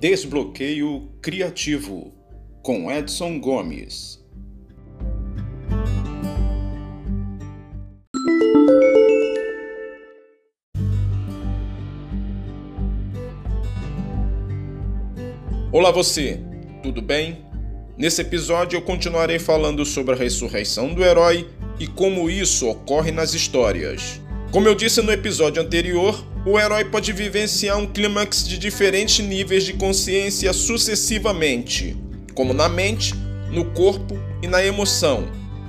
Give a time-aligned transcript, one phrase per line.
[0.00, 2.14] Desbloqueio Criativo,
[2.62, 4.18] com Edson Gomes.
[15.70, 16.40] Olá você,
[16.82, 17.44] tudo bem?
[17.98, 21.46] Nesse episódio eu continuarei falando sobre a ressurreição do herói
[21.78, 24.18] e como isso ocorre nas histórias.
[24.50, 29.62] Como eu disse no episódio anterior, o herói pode vivenciar um clímax de diferentes níveis
[29.62, 31.96] de consciência sucessivamente,
[32.34, 33.14] como na mente,
[33.48, 35.28] no corpo e na emoção,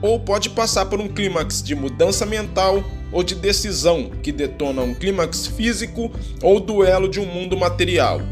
[0.00, 4.94] ou pode passar por um clímax de mudança mental ou de decisão que detona um
[4.94, 8.22] clímax físico ou duelo de um mundo material.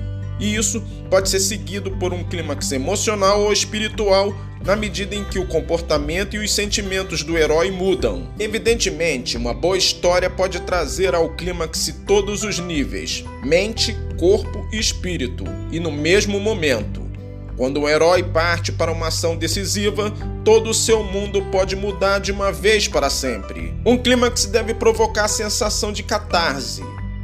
[0.40, 5.38] E isso pode ser seguido por um clímax emocional ou espiritual na medida em que
[5.38, 8.28] o comportamento e os sentimentos do herói mudam.
[8.38, 15.44] Evidentemente, uma boa história pode trazer ao clímax todos os níveis: mente, corpo e espírito,
[15.72, 17.08] e no mesmo momento.
[17.56, 20.10] Quando o herói parte para uma ação decisiva,
[20.44, 23.74] todo o seu mundo pode mudar de uma vez para sempre.
[23.84, 26.82] Um clímax deve provocar a sensação de catarse.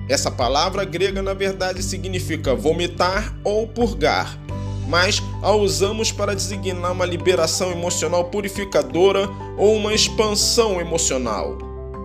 [0.08, 4.39] Essa palavra grega, na verdade, significa vomitar ou purgar
[4.87, 11.59] mas a usamos para designar uma liberação emocional purificadora ou uma expansão emocional.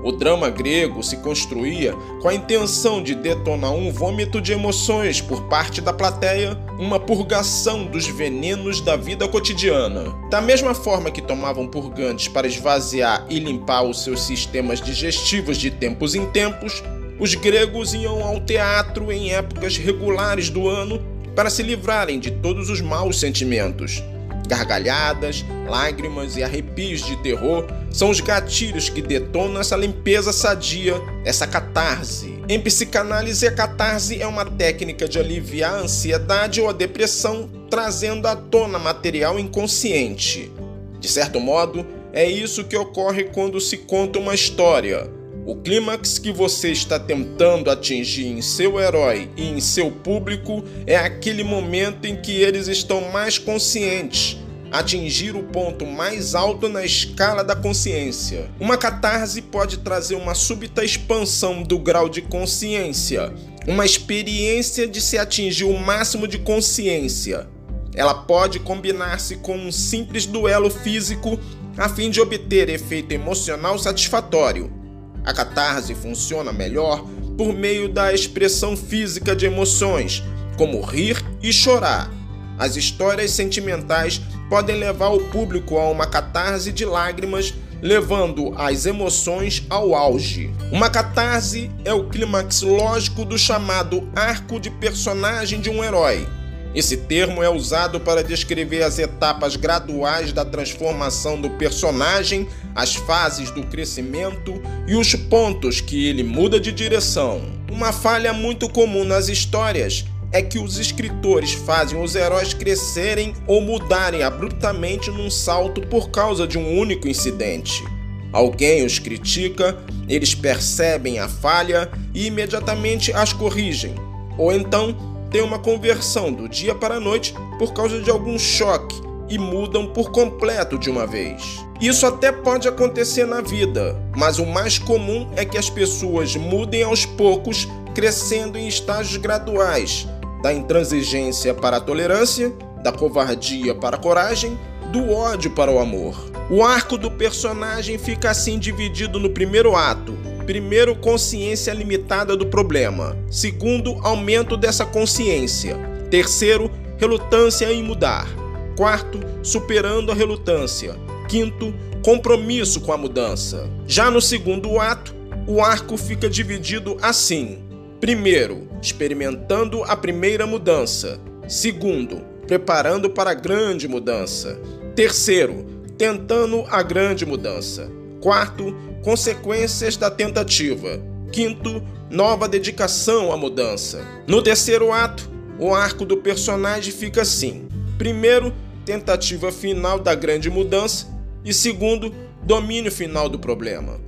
[0.04, 5.44] O drama grego se construía com a intenção de detonar um vômito de emoções por
[5.44, 10.06] parte da plateia, uma purgação dos venenos da vida cotidiana.
[10.32, 15.70] Da mesma forma que tomavam purgantes para esvaziar e limpar os seus sistemas digestivos de
[15.70, 16.82] tempos em tempos,
[17.20, 21.00] os gregos iam ao teatro em épocas regulares do ano
[21.36, 24.04] para se livrarem de todos os maus sentimentos.
[24.48, 31.48] Gargalhadas, lágrimas e arrepios de terror são os gatilhos que detonam essa limpeza sadia, essa
[31.48, 32.38] catarse.
[32.50, 38.28] Em psicanálise, a catarse é uma técnica de aliviar a ansiedade ou a depressão, trazendo
[38.28, 40.52] à tona material inconsciente.
[41.00, 45.21] De certo modo, é isso que ocorre quando se conta uma história
[45.52, 50.96] o clímax que você está tentando atingir em seu herói e em seu público é
[50.96, 54.38] aquele momento em que eles estão mais conscientes,
[54.72, 58.50] atingir o ponto mais alto na escala da consciência.
[58.62, 63.34] Uma catarse pode trazer uma súbita expansão do grau de consciência,
[63.68, 67.46] uma experiência de se atingir o máximo de consciência.
[67.94, 71.38] Ela pode combinar-se com um simples duelo físico
[71.78, 74.80] a fim de obter efeito emocional satisfatório.
[75.24, 77.06] A catarse funciona melhor
[77.38, 80.24] por meio da expressão física de emoções,
[80.58, 82.12] como rir e chorar.
[82.58, 89.66] As histórias sentimentais podem levar o público a uma catarse de lágrimas, levando as emoções
[89.70, 90.54] ao auge.
[90.72, 96.28] Uma catarse é o clímax lógico do chamado arco de personagem de um herói.
[96.74, 103.52] Esse termo é usado para descrever as etapas graduais da transformação do personagem, as fases
[103.52, 107.42] do crescimento e os pontos que ele muda de direção.
[107.72, 113.62] Uma falha muito comum nas histórias é que os escritores fazem os heróis crescerem ou
[113.62, 117.84] mudarem abruptamente num salto por causa de um único incidente.
[118.32, 119.78] Alguém os critica,
[120.08, 123.94] eles percebem a falha e imediatamente as corrigem,
[124.38, 124.96] ou então
[125.30, 128.96] têm uma conversão do dia para a noite por causa de algum choque
[129.30, 131.60] e mudam por completo de uma vez.
[131.82, 136.84] Isso até pode acontecer na vida, mas o mais comum é que as pessoas mudem
[136.84, 140.08] aos poucos, crescendo em estágios graduais,
[140.44, 142.54] da intransigência para a tolerância,
[142.84, 144.58] da covardia para a coragem,
[144.92, 146.16] do ódio para o amor.
[146.50, 150.16] O arco do personagem fica assim dividido no primeiro ato,
[150.46, 153.16] Primeiro, consciência limitada do problema.
[153.30, 155.78] Segundo, aumento dessa consciência.
[156.10, 158.28] Terceiro, relutância em mudar.
[158.76, 160.96] Quarto, superando a relutância.
[161.32, 163.70] Quinto, compromisso com a mudança.
[163.88, 165.16] Já no segundo ato,
[165.48, 167.64] o arco fica dividido assim:
[168.02, 171.22] primeiro, experimentando a primeira mudança.
[171.48, 174.60] Segundo, preparando para a grande mudança.
[174.94, 175.66] Terceiro,
[175.98, 177.90] tentando a grande mudança.
[178.20, 181.02] Quarto, consequências da tentativa.
[181.32, 184.06] Quinto, nova dedicação à mudança.
[184.28, 188.54] No terceiro ato, o arco do personagem fica assim: primeiro,
[188.86, 191.11] tentativa final da grande mudança,
[191.44, 194.00] e segundo, domínio final do problema.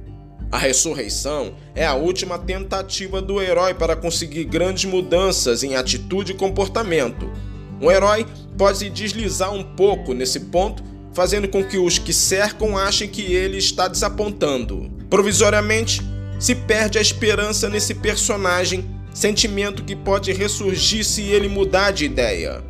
[0.52, 6.36] A ressurreição é a última tentativa do herói para conseguir grandes mudanças em atitude e
[6.36, 7.32] comportamento.
[7.82, 8.26] O herói
[8.58, 10.84] pode deslizar um pouco nesse ponto
[11.14, 14.92] fazendo com que os que cercam achem que ele está desapontando.
[15.10, 16.02] Provisoriamente,
[16.40, 18.84] se perde a esperança nesse personagem
[19.14, 22.64] sentimento que pode ressurgir se ele mudar de ideia.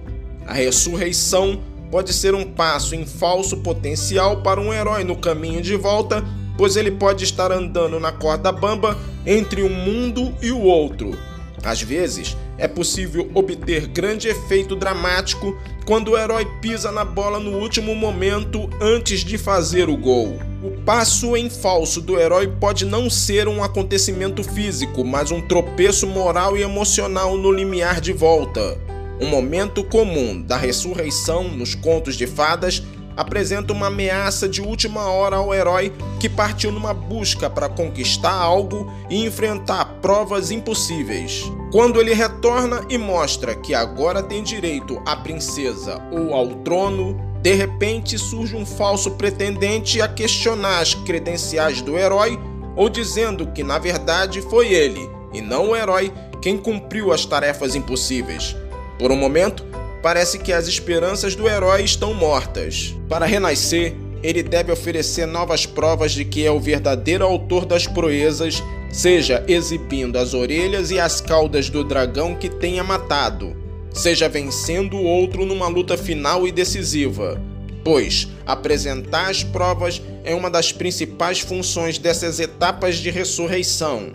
[0.45, 1.63] A ressurreição
[1.93, 6.25] pode ser um passo em falso potencial para um herói no caminho de volta,
[6.57, 8.97] pois ele pode estar andando na corda bamba
[9.27, 11.15] entre um mundo e o outro.
[11.63, 15.55] Às vezes, é possível obter grande efeito dramático
[15.85, 20.39] quando o herói pisa na bola no último momento antes de fazer o gol.
[20.63, 26.07] O passo em falso do herói pode não ser um acontecimento físico, mas um tropeço
[26.07, 28.81] moral e emocional no limiar de volta.
[29.23, 32.83] Um momento comum da ressurreição nos contos de fadas
[33.15, 38.91] apresenta uma ameaça de última hora ao herói que partiu numa busca para conquistar algo
[39.09, 41.49] e enfrentar provas impossíveis.
[41.71, 47.53] Quando ele retorna e mostra que agora tem direito à princesa ou ao trono, de
[47.53, 52.37] repente surge um falso pretendente a questionar as credenciais do herói
[52.75, 56.11] ou dizendo que na verdade foi ele, e não o herói,
[56.41, 58.53] quem cumpriu as tarefas impossíveis.
[59.03, 59.65] Por um momento,
[60.01, 62.95] parece que as esperanças do herói estão mortas.
[63.09, 68.63] Para renascer, ele deve oferecer novas provas de que é o verdadeiro autor das proezas,
[68.89, 73.53] seja exibindo as orelhas e as caudas do dragão que tenha matado,
[73.91, 77.41] seja vencendo o outro numa luta final e decisiva.
[77.83, 84.13] Pois apresentar as provas é uma das principais funções dessas etapas de ressurreição.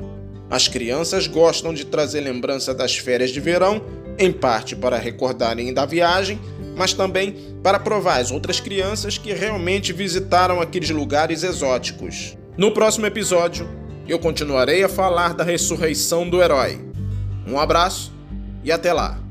[0.48, 3.82] As crianças gostam de trazer lembrança das férias de verão
[4.18, 6.40] em parte para recordarem da viagem,
[6.76, 12.36] mas também para provar às outras crianças que realmente visitaram aqueles lugares exóticos.
[12.56, 13.68] No próximo episódio,
[14.06, 16.80] eu continuarei a falar da ressurreição do herói.
[17.46, 18.12] Um abraço
[18.64, 19.27] e até lá!